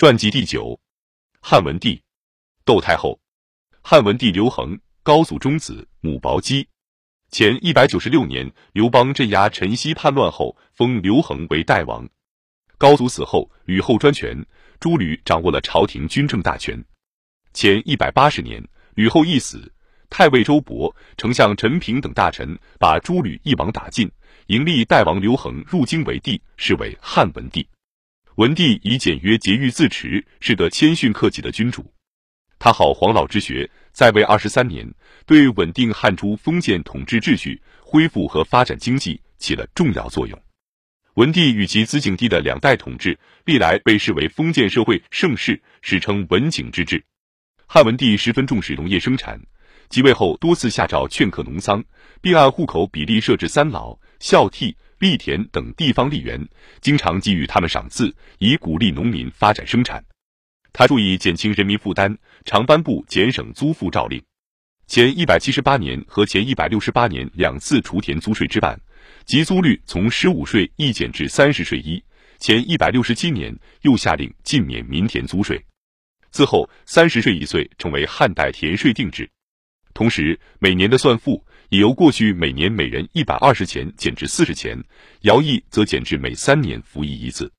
[0.00, 0.80] 传记第九，
[1.42, 2.00] 汉文帝，
[2.64, 3.20] 窦太后，
[3.82, 6.66] 汉文帝刘恒，高祖中子，母薄姬。
[7.30, 12.08] 前一百九十六年，刘邦镇压陈豨叛乱后，封刘恒为代王。
[12.78, 14.42] 高祖死后，吕后专权，
[14.80, 16.82] 诸吕掌握了朝廷军政大权。
[17.52, 19.70] 前一百八十年，吕后一死，
[20.08, 24.10] 太尉周勃、丞相陈平等大臣把诸吕一网打尽，
[24.46, 27.68] 迎立代王刘恒入京为帝，是为汉文帝。
[28.40, 31.84] 文帝以简约节欲自持，是个谦逊克己的君主。
[32.58, 34.90] 他好黄老之学，在位二十三年，
[35.26, 40.42] 对稳定汉初封建统治秩序、恢复和发展经济起了重要作用。
[41.16, 47.04] 文帝与其子景帝的两代统治，历来被视为封建社会盛世，史称文景之治。
[47.66, 49.38] 汉文帝十分重视农业生产，
[49.90, 51.84] 即位后多次下诏劝克农桑，
[52.22, 54.74] 并按户口比例设置三老、孝悌。
[55.00, 56.38] 栗田等地方吏员
[56.82, 60.04] 经常给予他们赏赐，以鼓励农民发展生产。
[60.74, 62.14] 他注意减轻人民负担，
[62.44, 64.22] 常颁布减省租赋诏令。
[64.86, 68.78] 前一百七十八年和前一百六十八年两次除田租税之办，
[69.24, 72.02] 即租率从十五税一减至三十税一。
[72.38, 75.64] 前一百六十七年又下令禁免民田租税。
[76.30, 79.28] 自后三十税一岁成为汉代田税定制，
[79.94, 81.42] 同时每年的算赋。
[81.70, 84.76] 已由过去每年每人一百二十钱减至四十钱，
[85.22, 87.50] 徭役则减至每三年服役一次。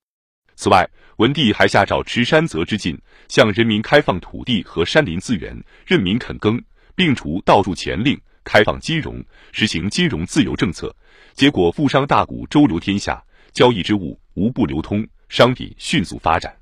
[0.54, 6.62] 此外，文帝还下诏持山泽之禁，向人民开放土地和山林资源，任民垦耕，
[6.94, 10.94] 并除盗铸钱令，开放金融，实行金融自由政策。
[11.32, 13.24] 结果，富商大贾周流天下，
[13.54, 16.54] 交易之物无不流通，商品迅速发展。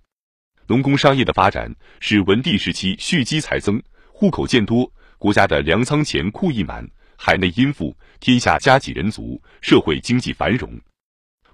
[0.68, 6.88] 农工商业的发展使文帝时期蓄积财增，户口渐多，国家的粮仓钱库溢满。
[7.22, 10.72] 海内殷富，天下家己人足，社会经济繁荣。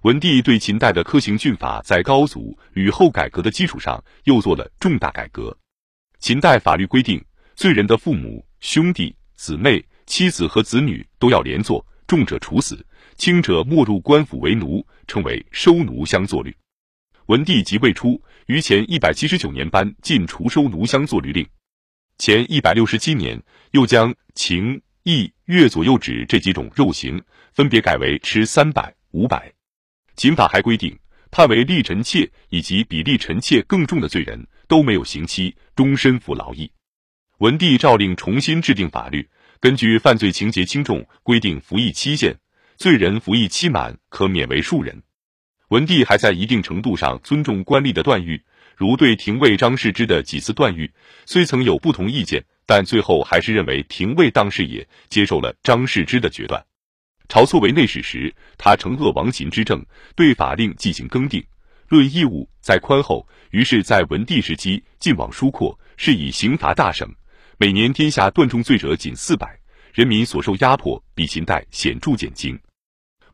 [0.03, 5.55] 文帝对秦代的科刑峻法，在高祖、吕后改革的基础上，又做了重大改革。
[6.21, 7.21] 秦代法律规定，
[7.57, 12.87] 罪人的父母、兄弟、姊妹、妻子和子女都要连坐，重者处死，
[13.17, 16.57] 轻者没入官府为奴，称为收奴相作律。
[17.27, 21.45] 文帝即位初，于前一百七十九年颁禁除收奴相作律令，
[22.19, 23.43] 前一百六十七年
[23.73, 24.81] 又将秦。
[25.09, 27.23] 役、月左右指这几种肉刑，
[27.53, 29.53] 分别改为吃三百、五百。
[30.17, 30.99] 刑法还规定，
[31.31, 36.69] 判为立臣妾以及比立臣妾更重的罪人，都没有刑期，终身服劳役。
[37.39, 39.25] 文帝诏令重新制定法律，
[39.61, 42.37] 根据犯罪情节轻重规定服役期限，
[42.77, 45.01] 罪人服役期满可免为庶人。
[45.69, 48.43] 文帝还在一定程度上尊重官吏的断狱，
[48.75, 50.93] 如对廷尉张世之的几次断狱，
[51.27, 52.45] 虽曾有不同意见。
[52.67, 56.63] 但最后还是认为廷尉当事也，接受了张世之的决断。
[57.29, 59.85] 晁错为内史时，他承鄂王秦之政，
[60.15, 61.45] 对法令进行更定。
[61.89, 63.27] 论义务，在宽厚。
[63.51, 67.09] 于是，在文帝时期，晋往疏阔，是以刑罚大省。
[67.59, 69.59] 每年天下断重罪者仅四百，
[69.95, 72.59] 人民所受压迫比秦代显著减轻。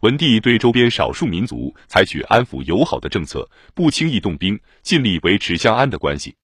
[0.00, 6.34] 文帝对周边少数民族采取安抚友好的政策，不轻易动兵，尽力维持相安的关系。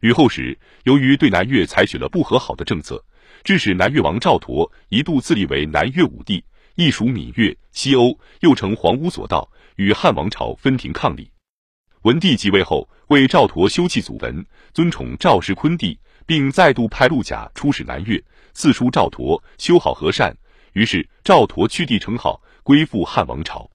[0.00, 3.02] 吕后时，由于对南越采取了不和好的政策，
[3.42, 6.44] 致使南越王赵佗一度自立为南越武帝，
[6.74, 11.30] 亦属闽越、西欧，又称黄屋所道，与汉王朝分庭抗礼。
[12.02, 14.44] 文帝即位后，为赵佗修葺祖坟，
[14.74, 18.22] 尊崇赵氏昆帝，并再度派陆贾出使南越，
[18.52, 20.36] 赐书赵佗修好和善。
[20.74, 23.70] 于是赵佗去帝称号，归附汉王朝。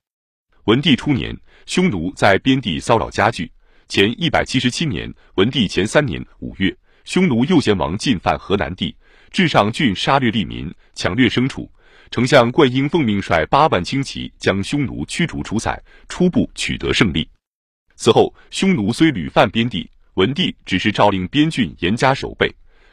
[0.65, 1.35] 文帝初年，
[1.65, 3.51] 匈奴在边地骚扰加剧。
[3.89, 6.71] 前一百七十七年，文帝前三年五月，
[7.05, 8.95] 匈奴右贤王进犯河南地，
[9.31, 11.67] 至上郡杀掠利民，抢掠牲畜。
[12.11, 15.75] 丞相灌婴奉命率八万轻骑将匈奴驱逐出塞，
[16.07, 17.27] 初步取得胜利。
[17.95, 22.47] 此后，匈奴虽屡犯边地，文帝只是诏令边郡严加守备，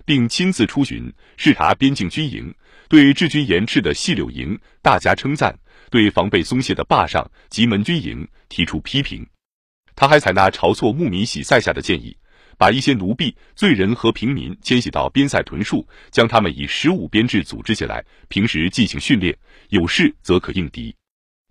[0.07, 2.51] 并亲自出巡视察边境军营，
[2.89, 5.55] 对治军严斥的细柳营大加称赞，
[5.91, 9.27] 对防备松懈的坝上及门军营提出批评。
[9.97, 12.17] 他还采纳晁错牧民喜塞下的建议，
[12.59, 19.37] 把一些奴婢、罪人和平民迁徙到边塞屯戍，将他们以十五编制组织起来，平时进行训练，
[19.71, 20.95] 有事则可应敌。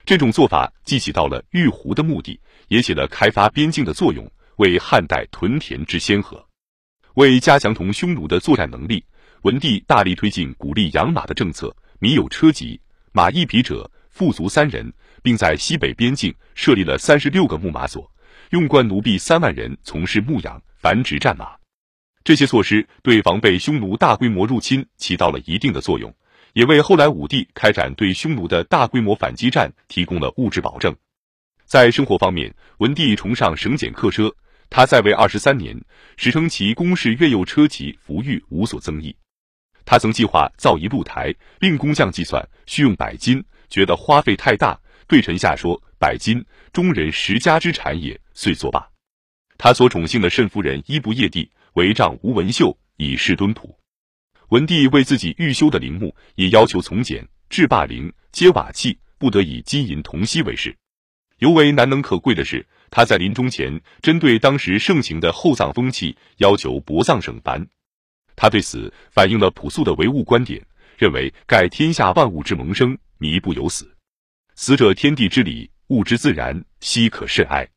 [0.06, 6.44] 这种做法既起到了御胡的目的，也起了开发边境的作用，为汉代屯田之先河。
[7.16, 9.04] 为加强同匈奴的作战能力，
[9.42, 12.80] 文帝大力推进鼓励养马的政策，民有车骑，
[13.12, 14.94] 马一匹者，富足三人，
[15.24, 18.08] 并在西北边境设立了三十六个牧马所。
[18.52, 21.56] 用官奴婢三万人从事牧养、繁殖战马，
[22.24, 26.14] 这些措施对防备匈奴大规模入侵起到了一定的作用，
[26.54, 30.96] 也为后来武帝开展对匈奴的大规模反击战提供了物质保证。
[31.66, 34.32] 在生活方面，文帝崇尚省俭克奢，
[34.70, 35.76] 他在位二十三年，
[36.18, 39.16] 史称其宫室越右车骑服御无所增益。
[39.84, 48.88] 他曾计划造一露台，令工匠计算需用百金，觉得花费太大，对臣下说：“百金，中人十家之产也。”遂作罢。
[49.58, 53.76] 他所宠幸的慎夫人衣不曳地，为丈吴文秀以示敦朴。
[54.50, 60.78] 文帝为自己预修的陵墓，也要求从简，制霸陵，接瓦器，不得以金银铜锡为饰。
[61.40, 67.68] 尤为难能可贵的是，他在临终前针对当时盛行的厚葬风气，要求薄葬省凡。
[68.36, 70.64] 他对此反映了朴素的唯物观点，
[71.00, 73.92] 认为盖天下万物之萌生，弥不有死，
[74.54, 77.68] 死者天地之理，物之自然，悉可甚哀。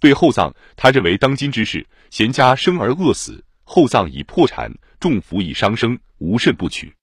[0.00, 6.94] 对厚葬，他认为当今之事，贤家生而饿死，厚葬以破产，重服以伤生，无甚不取。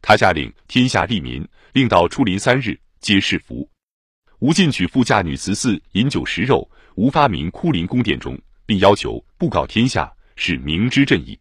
[0.00, 3.68] 他下令天下利民，令到出临三日，皆是服。
[4.38, 11.38] 无禁取富嫁女慈寺饮酒食肉，无发明哭临宫殿中，并要求布告天下，是明之正义。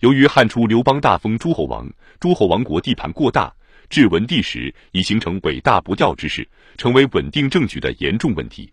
[0.00, 1.88] 由于汉初刘邦大封诸侯王，
[2.18, 3.54] 诸侯王国地盘过大，
[3.88, 8.72] 至文帝时已形成尾大不掉之势，成为稳定政局的严重问题。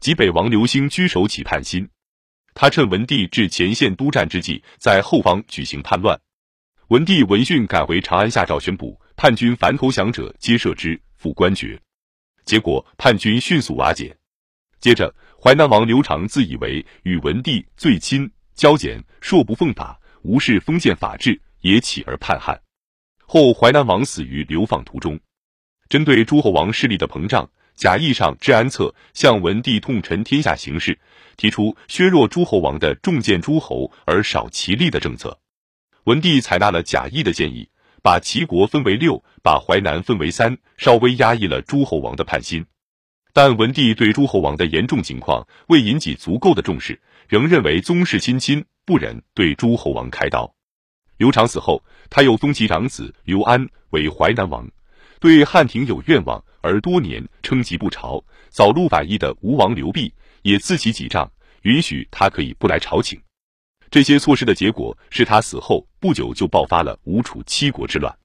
[0.00, 1.88] 及北王刘兴居首起叛心，
[2.54, 6.18] 他趁文帝至前线督战之际，在后方举行叛乱。
[6.88, 11.78] 文帝闻讯赶回长安下诏宣布，叛军凡投降者皆赦之，复官爵。
[12.44, 14.16] 结果叛军迅速瓦解。
[14.80, 15.12] 接着，
[15.42, 22.58] 淮南王刘长自以为与文帝最亲，交简，硕不奉法，无视封建法制，也起而叛汉。
[23.30, 25.20] 后淮南王死于流放途中。
[25.90, 30.98] 针对诸侯王势力的膨胀，贾谊上治安策向文帝痛陈天下形势，
[31.36, 35.38] 提出削弱诸侯王的重建诸侯而少其力的政策。
[36.04, 37.68] 文帝采纳了贾谊的建议。
[38.00, 42.64] 把齐国分为六，把淮南分为三，稍微压抑了诸侯王的叛心。
[43.32, 46.98] 但文帝对诸侯王的严重情况未引起足够的重视，
[47.28, 50.54] 仍认为宗室亲亲，不忍对诸侯王开刀。
[51.18, 54.66] 刘长死后，他又封其长子刘安为淮南王，
[55.20, 60.12] 对汉廷有愿望，而多年称疾不朝，早入法医的吴王刘濞
[60.42, 61.30] 也自起几丈，
[61.62, 63.20] 允许他可以不来朝请。
[63.90, 68.16] 这些措施的结果是他死后不久就爆发了吴楚七国之乱，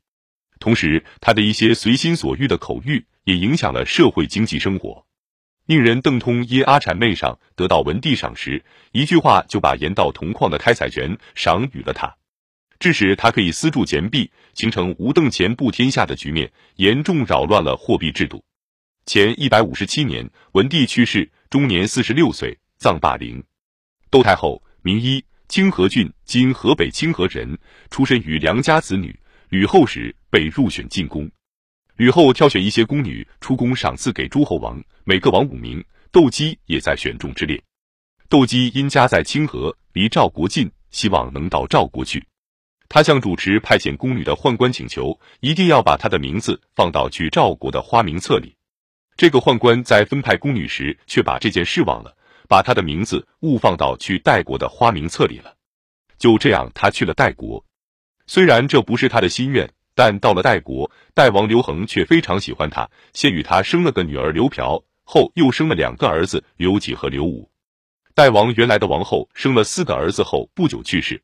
[0.60, 5.04] 同时他的一些随心所欲的口谕也影响了社会经济生活。
[5.66, 12.14] 宁人邓通耶阿谄媚上得到文帝赏识，一句话就把盐道铜矿的开采权赏予了他，
[12.84, 18.44] 致使他可以私铸钱币，形成无邓钱布天下的局面，严重扰乱了货币制度。
[19.06, 23.42] 前一百五十七年，文帝去世，终年四十六岁，葬霸陵。
[24.10, 25.24] 窦太后，名伊。
[25.48, 27.58] 清河郡（今河北清河人），
[27.90, 29.18] 出身于良家子女。
[29.48, 31.32] 吕后时被入选进宫，
[31.96, 35.82] 吕后挑选一些宫女出宫赏赐给诸侯王，每个王五名。
[36.12, 37.64] 窦姬也在选中之列。
[38.28, 42.26] 窦姬因家在清河，离赵国近，希望能到赵国去。
[42.94, 48.56] 他向主持派遣宫女的宦官请求，一定要把他的名字放到去赵国的花名册里。
[49.18, 52.16] 这个宦官在分派宫女时，却把这件事忘了。
[52.48, 55.56] 把他的名字误放到去代国的花名册里了，
[56.20, 57.66] 就这样，他去了代国。
[58.28, 67.50] 虽然这不是他的心愿，但到了代国，代王刘恒却非常喜欢他，先与他生了个女儿刘嫖，后又生了两个儿子刘启和刘武。
[68.14, 71.24] 代王原来的王后生了四个儿子后不久去世，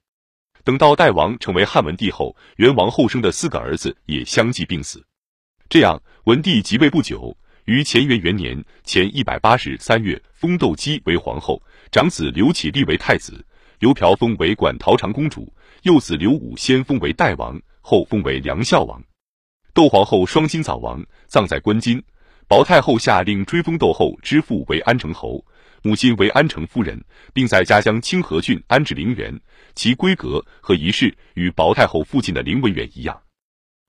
[0.70, 5.04] 等到代王成为汉文帝后，元王后生的四个儿子也相继病死。
[5.68, 7.36] 这样，文帝即位不久。
[7.66, 11.60] 于乾元元年（前一百八十三月），封窦姬为皇后，
[11.92, 13.44] 长子刘启立为太子，
[13.80, 19.02] 刘嫖封为馆陶长公主，幼子刘武先封为代王，后封为梁孝王。
[19.74, 22.00] 窦皇后双亲早亡，葬在关津。
[22.48, 25.44] 薄太后下令追封窦后之父为安成侯，
[25.82, 29.40] 母亲为安成夫人，并在家乡清河郡安置陵园，
[29.76, 33.22] 其规格和仪式与薄太后父亲的陵文园一样。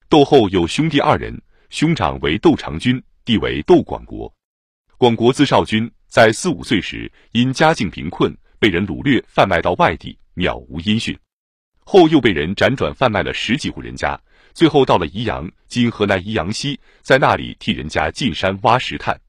[0.08, 3.02] 窦后有兄弟二人，兄长为窦长君。
[3.22, 4.34] 弟为窦广国，
[4.96, 11.16] 广国字少君，在四五岁时因家境贫困，被人掳掠贩卖到外地，渺无音讯。
[11.84, 14.18] 后又被人辗转贩卖了十几户人家，
[14.52, 19.20] 最后到了宜阳（今河南宜阳西），在那里替人家进山挖石炭。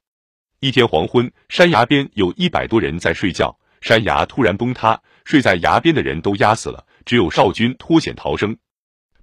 [0.61, 8.55] 一天黄昏，山崖边有一百多人在睡觉，山崖突然崩塌，睡在崖边的人都压死了，只有少君脱险逃生。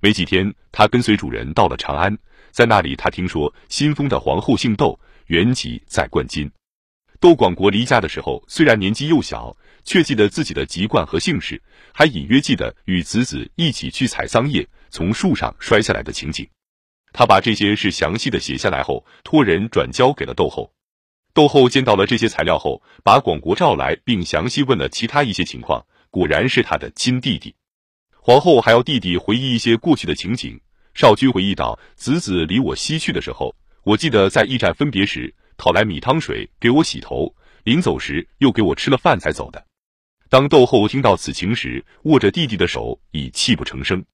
[0.01, 2.19] 没几天，他跟随主人到了长安。
[2.51, 6.51] 在那里，他听说新封的皇后姓窦，原籍在灌津。
[7.21, 11.63] 窦广国离家的时候，虽然年纪幼小，却记得自己的籍贯和姓氏，
[11.95, 16.49] 还隐约记得与子子一起去采桑叶，从树上摔下来的情景。
[17.13, 20.69] 他把这些事详细的写下来后，托人转交给了窦后。
[21.39, 27.55] 窦后见到了这些材料后，把广国召来，并详细问了其他一些情况，果然是他的亲弟弟。
[28.11, 30.61] 皇后还要弟弟回忆一些过去的情景。
[30.95, 33.55] 少君回忆道：“子子离我西去的时候，
[33.85, 39.65] 我记得在驿站分别时，讨来米汤水给我洗头，临走时又给我吃了饭才走的。”
[40.29, 44.05] 当窦后听到此情时，握着弟弟的手已泣不成声。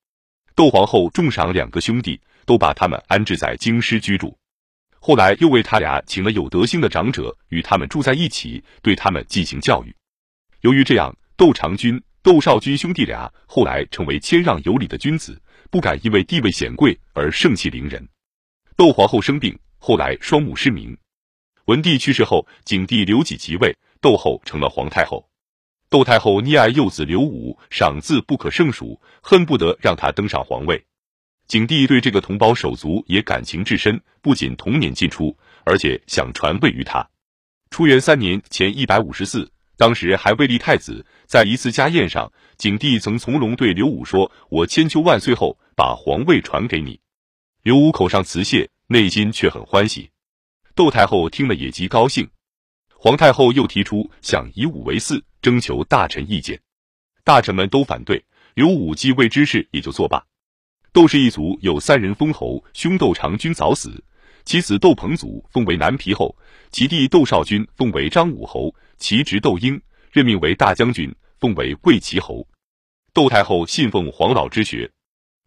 [0.54, 4.36] 窦皇后重赏两个兄弟，都把他们安置在京师居住。
[5.06, 9.94] 后来又为他俩请了有德行的长者与他们住在一起，对他们进行教育。
[10.62, 15.38] 由于这样，窦长君、窦少君兄弟俩后来成为谦让有礼的君子。
[15.70, 18.08] 不敢因为地位显贵而盛气凌人。
[18.76, 20.96] 窦皇后生病，后来双目失明。
[21.66, 25.28] 文帝去世后，景帝刘启即位，窦后成了皇太后。
[25.90, 30.82] 窦太后溺爱幼子刘武，赏赐不可胜数，恨不得让他登上皇位。
[31.46, 37.06] 景帝对这个同胞手足也感情至深，不仅同年进出，而且想传位于他。
[37.70, 47.00] 初元三年前一百五十四，当时还未立太子，在一次家宴上，景帝曾从容对刘武说：“我千秋万岁后。”把皇位传给你，
[47.64, 50.08] 刘武口上辞谢，内心却很欢喜。
[50.76, 52.30] 窦太后听了也极高兴。
[52.96, 56.60] 皇太后又提出想以武为嗣，征求大臣意见，
[57.24, 58.24] 大臣们都反对。
[58.54, 60.24] 刘武继位之事也就作罢。
[60.94, 64.00] 窦氏一族有三人封侯，兄窦长君早死，
[64.44, 66.32] 其子窦彭祖封为南皮侯，
[66.70, 69.82] 其弟窦少君封为张武侯，其侄窦婴
[70.12, 72.46] 任命为大将军，封为魏齐侯。
[73.12, 74.88] 窦太后信奉黄老之学。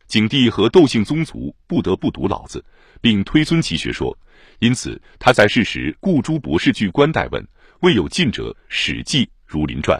[0.06, 2.62] 景帝和窦姓宗族不得不读老子，
[3.00, 4.18] 并推尊其学说，
[4.60, 7.48] 因此他在世时故诸博士据官代问，
[7.80, 9.98] 未有近者《史记》《儒林传》。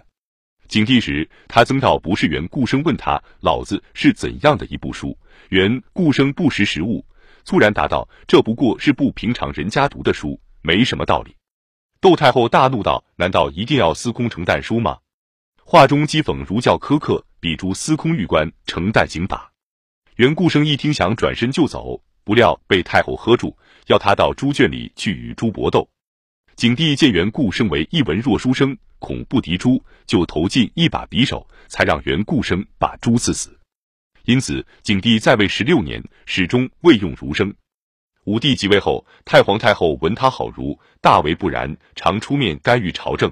[0.68, 5.18] 景帝时，他曾到博士园顾生问他老子是怎样的一部书，
[5.50, 7.06] 原顾生不识时务，
[7.46, 11.36] 猝然答道：“这不过是不平常人家读的书，没什么道理。”
[12.02, 14.98] 窦太后大怒道：“难道一定要司空成旦书吗？”
[15.64, 19.52] 话中讥讽儒教苛刻，比诸司空御官成旦刑法。
[20.16, 23.58] 原顾生一听，想转身就走，不料被太后喝住，
[23.88, 25.90] 要他到猪圈里去与猪搏斗。
[26.58, 33.56] 景帝见袁固生为一文弱书生，恐不敌猪，就投进一把匕首，才让袁固生把猪刺死。
[34.26, 37.54] 因此，景帝在位十六年，始终未用儒生。
[38.24, 43.32] 武帝即位后，太皇太后闻他好儒，大为不然，常出面干预朝政。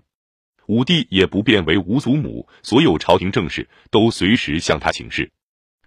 [0.67, 5.32] 武帝也不便为吴祖母，所有朝廷政事都随时向他请示。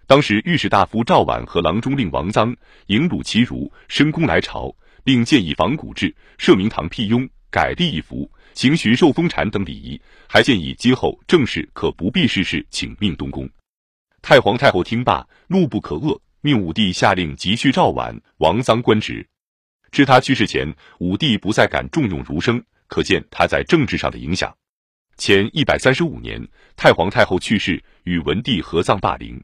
[0.07, 13.49] 当时御史大夫赵绾和郎中令王臧迎鲁齐儒申公来朝，并建议仿古制，设明堂辟雍，改立一服，行巡授封禅等礼仪，还建议今后政事可不必事事请命东宫。
[14.21, 19.25] 太皇太后听罢，怒不可遏，命武帝下令急去赵绾、王臧官职。
[19.91, 24.55] 至他去世前，武帝不再敢重用儒生，可见他在政治上的影响。
[25.17, 29.41] 前一百三十五年，太皇太后去世，与文帝合葬霸陵。